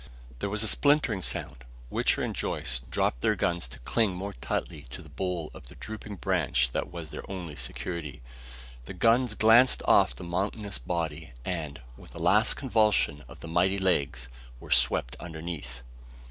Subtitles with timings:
[0.39, 1.63] There was a splintering sound.
[1.91, 5.75] Wichter and Joyce dropped their guns to cling more tightly to the bole of the
[5.75, 8.23] drooping branch that was their only security.
[8.85, 13.77] The guns glanced off the mountainous body and, with a last convulsion of the mighty
[13.77, 14.27] legs,
[14.59, 15.83] were swept underneath!